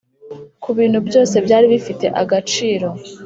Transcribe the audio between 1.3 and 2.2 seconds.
byari bifite